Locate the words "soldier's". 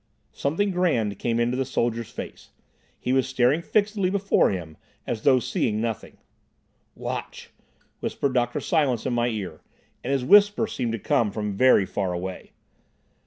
1.63-2.09